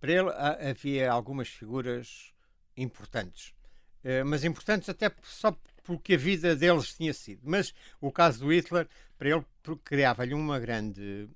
[0.00, 0.30] Para ele
[0.70, 2.32] havia algumas figuras
[2.74, 3.52] importantes.
[4.04, 7.40] Uh, mas importantes até só porque a vida deles tinha sido.
[7.44, 9.44] Mas o caso do Hitler, para ele,
[9.84, 11.28] criava-lhe uma grande,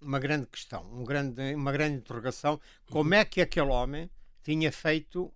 [0.00, 2.60] uma grande questão, um grande, uma grande interrogação.
[2.90, 4.10] Como é que aquele homem
[4.42, 5.32] tinha feito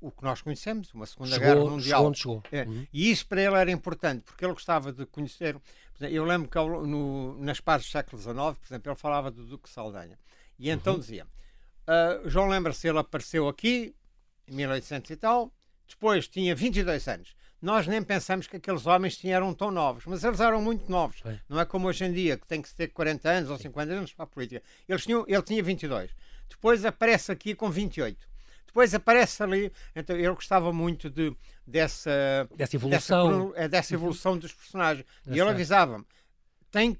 [0.00, 2.14] o que nós conhecemos, uma Segunda chegou, Guerra Mundial.
[2.14, 2.42] Chegou chegou.
[2.52, 2.62] É.
[2.64, 2.86] Uhum.
[2.92, 5.56] E isso para ele era importante, porque ele gostava de conhecer.
[6.00, 9.68] Eu lembro que no, nas partes do século XIX, por exemplo, ele falava do Duque
[9.68, 10.16] Saldanha.
[10.58, 11.00] E então uhum.
[11.00, 13.94] dizia: uh, João lembra-se, ele apareceu aqui
[14.46, 15.52] em 1800 e tal,
[15.88, 20.38] depois tinha 22 anos nós nem pensamos que aqueles homens tinham tão novos, mas eles
[20.38, 21.20] eram muito novos.
[21.24, 21.40] É.
[21.48, 24.12] Não é como hoje em dia, que tem que ter 40 anos ou 50 anos
[24.12, 24.62] para a política.
[24.88, 26.10] Eles tinham, ele tinha 22.
[26.48, 28.16] Depois aparece aqui com 28.
[28.66, 29.72] Depois aparece ali.
[29.94, 35.04] Então eu gostava muito de, dessa, dessa evolução, dessa, dessa evolução dos personagens.
[35.26, 36.04] E ele avisava-me:
[36.70, 36.96] tem,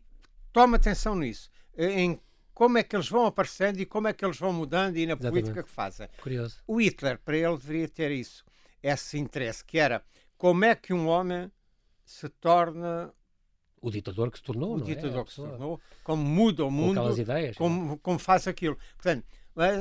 [0.53, 1.51] toma atenção nisso.
[1.77, 2.21] Em
[2.53, 5.13] como é que eles vão aparecendo e como é que eles vão mudando e na
[5.13, 5.31] Exatamente.
[5.31, 6.09] política que fazem.
[6.21, 6.57] Curioso.
[6.67, 8.45] O Hitler, para ele, deveria ter isso,
[8.83, 10.03] esse interesse, que era
[10.37, 11.51] como é que um homem
[12.05, 13.13] se torna
[13.81, 14.83] o ditador que se tornou, o é?
[14.83, 15.25] ditador é?
[15.25, 17.99] que se tornou, como muda o mundo, com ideias, como, é?
[17.99, 18.77] como faz aquilo.
[18.97, 19.25] Portanto,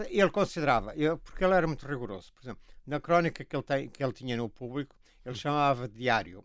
[0.10, 2.32] ele considerava, porque ele era muito rigoroso.
[2.34, 5.96] Por exemplo, na crónica que ele, tem, que ele tinha no público, ele chamava de
[5.96, 6.44] diário.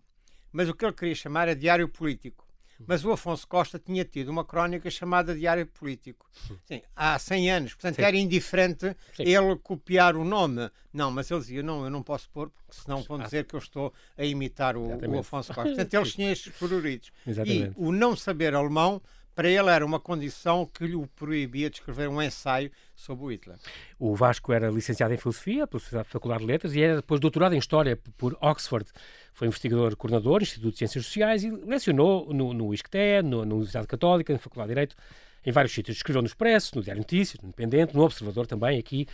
[0.50, 2.46] Mas o que ele queria chamar é diário político.
[2.86, 6.28] Mas o Afonso Costa tinha tido uma crónica chamada Diário Político.
[6.64, 7.74] Sim, há 100 anos.
[7.74, 8.02] Portanto, Sim.
[8.02, 9.22] era indiferente Sim.
[9.24, 10.70] ele copiar o nome.
[10.92, 13.58] Não, mas ele dizia: não, eu não posso pôr, porque senão vão dizer que eu
[13.58, 15.70] estou a imitar o, o Afonso Costa.
[15.70, 17.12] Portanto, eles tinham estes favoritos.
[17.44, 19.00] E o não saber alemão
[19.34, 23.56] para ele era uma condição que lhe proibia de escrever um ensaio sobre o Hitler.
[23.98, 27.58] O Vasco era licenciado em Filosofia pela Faculdade de Letras e era depois doutorado em
[27.58, 28.88] História por Oxford.
[29.32, 33.54] Foi investigador coordenador do Instituto de Ciências Sociais e lecionou no, no ISCTE, no, na
[33.54, 34.96] Universidade Católica, na Faculdade de Direito,
[35.44, 35.96] em vários sítios.
[35.96, 39.06] Escreveu no Expresso, no Diário Notícias, no Independente, no Observador também, aqui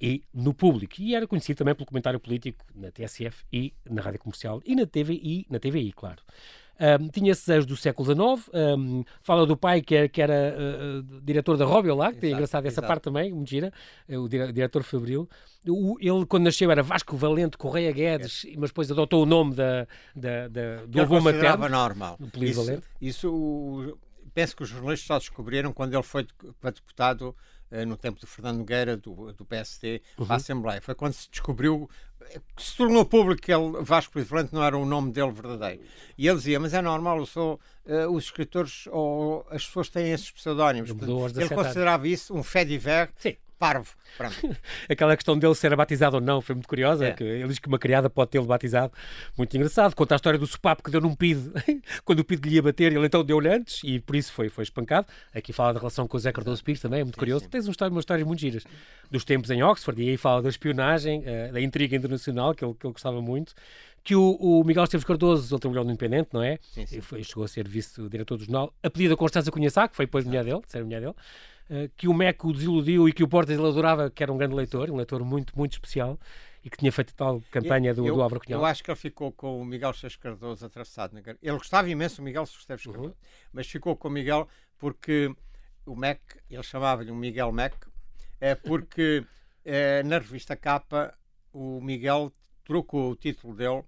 [0.00, 0.96] e no público.
[0.98, 4.84] E era conhecido também pelo comentário político na TSF e na Rádio Comercial e na
[4.84, 6.22] TVI, na TVI, claro.
[6.80, 10.56] Um, tinha esses anos do século XIX, um, fala do pai que era, que era
[10.56, 11.66] uh, diretor da
[12.12, 12.88] que tem engraçado essa exato.
[12.88, 13.72] parte também, muito gira,
[14.08, 15.28] eh, o diretor Fabril.
[15.66, 18.56] O, ele, quando nasceu, era Vasco Valente Correia Guedes, é.
[18.56, 21.68] mas depois adotou o nome da, da, da do avô materno.
[21.68, 22.18] normal.
[22.40, 23.98] Isso, isso,
[24.34, 26.26] penso que os jornalistas só descobriram quando ele foi
[26.60, 27.36] para deputado
[27.86, 30.26] no tempo de Fernando Nogueira, do, do PSD, uhum.
[30.28, 30.80] à Assembleia.
[30.80, 31.88] Foi quando se descobriu,
[32.56, 35.82] que se tornou público que ele, Vasco Polivalente não era o nome dele verdadeiro.
[36.16, 40.12] E ele dizia, mas é normal, eu sou, uh, os escritores ou as pessoas têm
[40.12, 40.90] esses pseudónimos.
[40.90, 43.10] Ele considerava isso um fait divers
[43.62, 43.94] Parvo.
[44.90, 47.06] Aquela questão dele ser batizado ou não foi muito curiosa.
[47.06, 47.12] É.
[47.12, 48.92] Que ele diz que uma criada pode tê-lo batizado.
[49.38, 49.94] Muito engraçado.
[49.94, 51.52] Conta a história do sopapo que deu num PID.
[52.04, 54.64] Quando o PID lhe ia bater, ele então deu-lhe antes e por isso foi, foi
[54.64, 55.06] espancado.
[55.32, 57.44] Aqui fala da relação com o Zé Cardoso Pires também, é muito sim, curioso.
[57.44, 57.50] Sim.
[57.50, 58.64] Tens uma história, uma história muito giras
[59.08, 62.74] dos tempos em Oxford e aí fala da espionagem, uh, da intriga internacional que ele,
[62.74, 63.54] que ele gostava muito
[64.04, 66.58] que o, o Miguel Esteves Cardoso, ele trabalhou no Independente, não é?
[66.60, 67.00] Sim, sim.
[67.00, 70.24] Foi, chegou a ser vice-diretor do jornal, a pedido da Constança Cunhaçá, que foi depois
[70.24, 71.14] mulher dele, de ser mulher dele,
[71.96, 74.54] que o MEC o desiludiu e que o Portas ele adorava, que era um grande
[74.54, 76.18] leitor, um leitor muito, muito especial
[76.64, 78.60] e que tinha feito tal campanha do, eu, do Álvaro Cunhal.
[78.60, 81.18] Eu acho que ele ficou com o Miguel Esteves Cardoso atravessado.
[81.18, 82.92] Ele gostava imenso do Miguel Uhum.
[82.92, 83.16] Cardoso,
[83.52, 84.48] mas ficou com o Miguel
[84.78, 85.34] porque
[85.84, 87.76] o MEC, ele chamava-lhe o Miguel MEC,
[88.40, 89.24] é porque
[89.64, 91.16] é, na revista Capa
[91.52, 92.32] o Miguel
[92.64, 93.84] trocou o título dele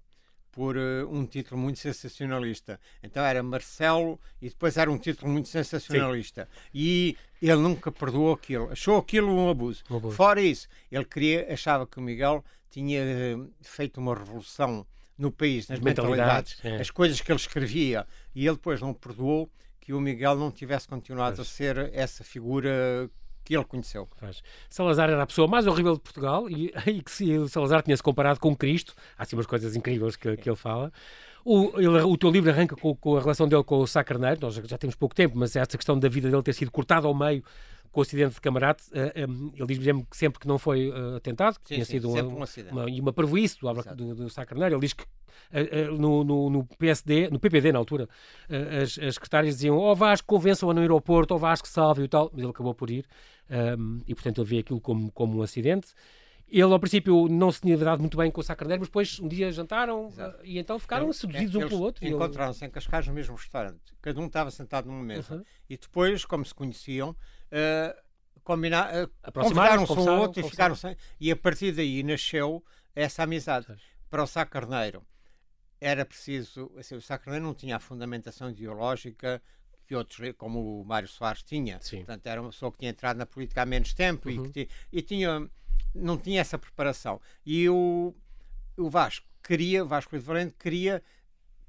[0.55, 2.81] por uh, um título muito sensacionalista.
[3.03, 6.45] Então era Marcelo e depois era um título muito sensacionalista.
[6.45, 6.71] Sim.
[6.73, 9.83] E ele nunca perdoou aquilo, achou aquilo um abuso.
[9.91, 10.15] Um abuso.
[10.17, 13.03] Fora isso, ele queria, achava que o Miguel tinha
[13.37, 14.87] uh, feito uma revolução
[15.19, 16.81] no país, nas As mentalidades, mentalidades, é.
[16.81, 18.07] as coisas que ele escrevia.
[18.35, 21.49] E ele depois não perdoou que o Miguel não tivesse continuado Pois.
[21.49, 23.11] a ser essa figura
[23.45, 24.09] que ele conheceu.
[24.17, 24.43] Faz.
[24.71, 28.03] Salazar era a pessoa mais horrível de Portugal e, e que se, o Salazar tinha-se
[28.03, 28.95] comparado com Cristo.
[29.19, 30.93] Há assim umas coisas incríveis que, que ele fala.
[31.45, 34.39] O, ele- o teu livro arranca com, com a relação dele com o Sá Carneiro.
[34.41, 37.15] Nós já, temos pouco tempo, mas essa questão da vida dele ter sido cortada ao
[37.15, 37.45] meio
[37.93, 38.83] com o acidente de camarate.
[38.93, 41.85] eh, um, ele diz mesmo que sempre que não foi eh, atentado, que Sim, tinha
[41.85, 42.73] sim, sido um acidente.
[42.73, 43.95] uma, e uma prejuízo do, Exato.
[43.95, 44.75] do, do Sá Carneiro.
[44.75, 45.05] Ele diz que
[45.53, 48.09] eh, eh, no, no, no PSD, no PPD na altura,
[48.49, 52.31] eh, as, as secretárias diziam ó Vasco, convençam-a no aeroporto, ó Vasco, salve e tal,
[52.33, 53.05] mas ele acabou por ir
[53.51, 55.89] um, e portanto ele vê aquilo como, como um acidente.
[56.47, 59.19] Ele ao princípio não se tinha dado muito bem com o Sá Carneiro, mas depois
[59.19, 60.39] um dia jantaram Exato.
[60.45, 62.07] e então ficaram Eles- seduzidos um eles pelo outro.
[62.07, 63.81] Encontraram-se em Cascais no mesmo restaurante.
[64.01, 65.37] Cada um estava sentado numa mesa.
[65.37, 65.45] Uhum.
[65.69, 67.17] E depois, como se conheciam,
[67.51, 67.97] eh,
[68.45, 70.95] combina- eh, Aproximaram-se, convidaram-se um ao outro e ficaram sem.
[71.19, 72.63] E a partir daí nasceu
[72.95, 73.67] essa amizade.
[74.11, 75.03] Para o Sá Carneiro
[75.81, 76.71] era preciso.
[76.77, 79.43] Assim, o Sá Carneiro não tinha a fundamentação ideológica
[79.87, 81.79] que outros, como o Mário Soares, tinha.
[81.81, 81.99] Sim.
[81.99, 84.45] Portanto, era uma pessoa que tinha entrado na política há menos tempo e, Uhum.
[84.51, 85.49] que ti- e tinha,
[85.95, 87.21] não tinha essa preparação.
[87.45, 88.15] E o,
[88.77, 91.03] o Vasco queria, o Vasco de Valente queria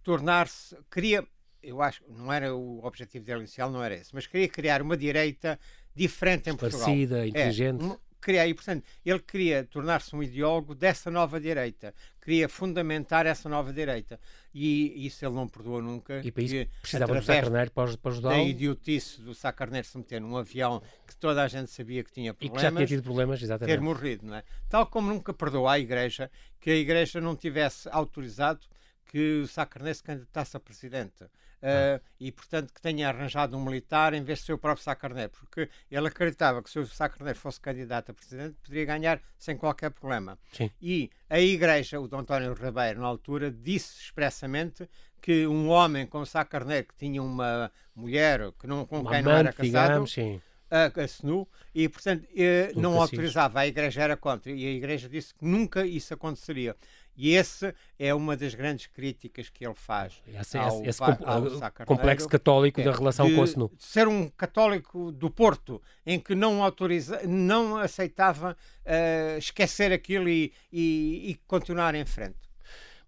[0.04, 1.26] tornar-se, queria,
[1.62, 4.96] eu acho, não era o objetivo dele inicial, não era esse, mas queria criar uma
[4.96, 5.60] direita
[5.96, 6.80] diferente em Portugal.
[6.90, 7.84] Esclarecida, inteligente.
[7.86, 7.98] É,
[8.32, 14.20] e, portanto, ele queria tornar-se um ideólogo dessa nova direita, queria fundamentar essa nova direita.
[14.54, 16.22] E isso ele não perdoou nunca.
[16.24, 19.98] E para isso precisava do Sá Carneiro para, para ajudá-lo idiotice do Sá Carneiro se
[19.98, 22.88] meter num avião que toda a gente sabia que tinha e que já problemas, tinha
[22.88, 23.80] tido problemas, ter exatamente.
[23.80, 24.44] morrido, não é?
[24.70, 28.62] Tal como nunca perdoou à Igreja que a Igreja não tivesse autorizado
[29.06, 31.24] que o Sá Carneiro se candidatasse a presidente.
[31.24, 34.96] Uh, e, portanto, que tenha arranjado um militar em vez de ser o próprio Sá
[34.96, 39.22] Carneiro, porque ele acreditava que se o Sá Carneiro fosse candidato a presidente, poderia ganhar
[39.38, 40.38] sem qualquer problema.
[40.52, 40.70] Sim.
[40.82, 44.88] E a Igreja, o Dom António Ribeiro, na altura, disse expressamente
[45.22, 49.24] que um homem como Sá Carneiro, que tinha uma mulher que não, com Um quem
[49.24, 54.02] não era amante, casado, digamos, a, a SNU e, portanto, eh, não autorizava, a Igreja
[54.02, 56.76] era contra e a Igreja disse que nunca isso aconteceria.
[57.18, 60.22] E esse é uma das grandes críticas que ele faz.
[60.28, 63.44] Esse, ao esse, ao uh, Sá Carneiro, complexo católico é, da relação de com o
[63.46, 63.72] SNU.
[63.78, 70.52] Ser um católico do Porto, em que não autoriza, não aceitava eh, esquecer aquilo e,
[70.72, 72.38] e, e continuar em frente.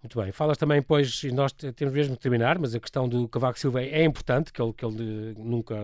[0.02, 0.32] Muito bem.
[0.32, 3.60] Falas também, pois, e nós te- temos mesmo de terminar, mas a questão do Cavaco
[3.60, 5.76] Silva é importante, que ele, que ele eh, nunca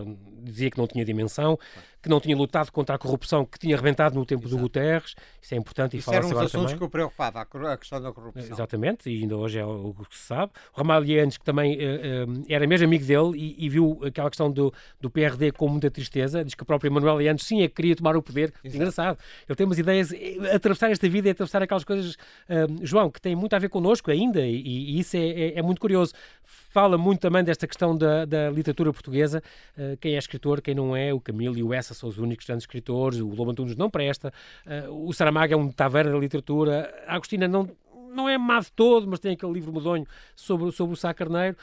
[0.42, 1.58] dizia que não tinha dimensão,
[2.04, 4.62] que não tinha lutado contra a corrupção que tinha arrebentado no tempo do Exato.
[4.62, 5.14] Guterres.
[5.40, 6.78] Isso é importante e Isso eram fala-se os agora assuntos também.
[6.78, 8.52] que o preocupava, a questão da corrupção.
[8.52, 10.52] Exatamente, e ainda hoje é o que se sabe.
[10.74, 14.72] O Ramalhianes, que também eh, era mesmo amigo dele e, e viu aquela questão do,
[15.00, 17.96] do PRD com muita tristeza, diz que o próprio Manuel Lianes sim é que queria
[17.96, 18.52] tomar o poder.
[18.62, 18.76] Exato.
[18.76, 19.18] Engraçado.
[19.48, 22.16] Ele tem umas ideias, eh, atravessar esta vida e atravessar aquelas coisas,
[22.48, 25.62] eh, João, que têm muito a ver connosco ainda, e, e isso é, é- é
[25.62, 26.12] muito curioso.
[26.74, 29.40] Fala muito também desta questão da, da literatura portuguesa,
[29.78, 32.44] eh, quem é escritor, quem não é, o Camilo e o Essa são os únicos
[32.44, 34.32] grandes escritores, o Lobo Antunes não presta,
[34.66, 37.70] eh, o Saramago é um taverna da literatura, a Agostina não,
[38.12, 41.56] não é má de todo, mas tem aquele livro medonho sobre, sobre o Sá Carneiro,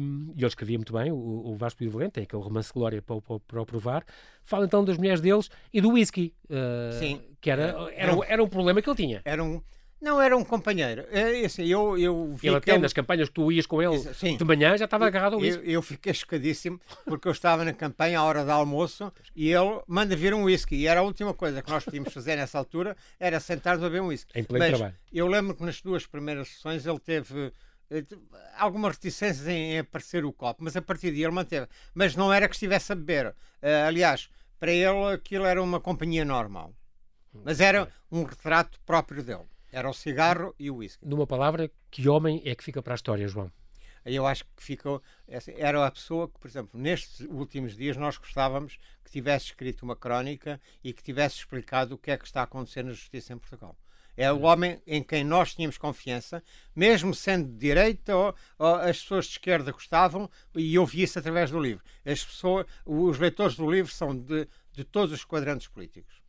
[0.00, 3.00] um, e ele escrevia muito bem, o, o Vasco de Valente, tem aquele romance Glória
[3.00, 4.04] para, o- para, para o provar.
[4.42, 7.20] Fala então das mulheres deles e do whisky, uh, Sim.
[7.40, 9.22] que era, era, um- era um problema que ele tinha.
[9.24, 9.62] Era um,
[10.02, 11.06] não, era um companheiro.
[11.10, 14.36] É, assim, eu, eu Ele até nas campanhas que tu ias com ele sim.
[14.36, 15.72] de manhã já estava agarrado ao Eu, whisky.
[15.72, 20.16] eu fiquei chocadíssimo porque eu estava na campanha à hora do almoço e ele manda
[20.16, 20.74] vir um whisky.
[20.74, 24.02] E era a última coisa que nós podíamos fazer nessa altura era sentar-nos a beber
[24.02, 24.32] um whisky.
[24.38, 24.96] Em pleno Mas trabalho.
[25.12, 27.52] eu lembro que nas duas primeiras sessões ele teve
[27.88, 28.04] eh,
[28.58, 31.68] algumas reticências em, aparecer o copo, mas a partir daí ele manteve.
[31.94, 33.34] Mas não era que estivesse a beber.
[33.62, 36.74] Eh, aliás, para ele aquilo era uma companhia normal.
[37.44, 39.44] Mas era um retrato próprio dele.
[39.72, 41.04] Era o cigarro e o whisky.
[41.04, 43.50] Numa palavra, que homem é que fica para a história, João?
[44.04, 45.02] Eu acho que ficou.
[45.56, 49.96] Era a pessoa que, por exemplo, nestes últimos dias nós gostávamos que tivesse escrito uma
[49.96, 53.38] crónica e que tivesse explicado o que é que está a acontecer na justiça em
[53.38, 53.74] Portugal.
[54.14, 56.42] É o homem em quem nós tínhamos confiança,
[56.76, 61.18] mesmo sendo de direita, ou, ou as pessoas de esquerda gostavam, e eu vi isso
[61.18, 61.82] através do livro.
[62.04, 66.21] As pessoas, os leitores do livro são de, de todos os quadrantes políticos.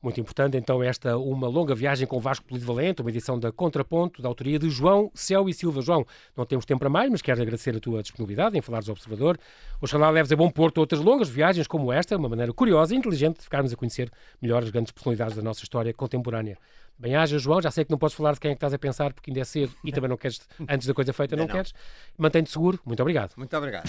[0.00, 4.28] Muito importante, então, esta uma longa viagem com Vasco Polivalente, uma edição da Contraponto, da
[4.28, 5.82] autoria de João Céu e Silva.
[5.82, 6.06] João,
[6.36, 9.36] não temos tempo para mais, mas quero agradecer a tua disponibilidade em falar do Observador.
[9.80, 13.38] Oxalá leves a bom porto outras longas viagens como esta, uma maneira curiosa e inteligente
[13.38, 14.08] de ficarmos a conhecer
[14.40, 16.56] melhor as grandes personalidades da nossa história contemporânea.
[16.96, 19.12] Bem-haja, João, já sei que não podes falar de quem é que estás a pensar,
[19.12, 21.52] porque ainda é cedo e também não queres, antes da coisa feita, não, não.
[21.52, 21.72] queres.
[22.16, 22.78] Mantém-te seguro.
[22.84, 23.34] Muito obrigado.
[23.36, 23.88] Muito obrigado.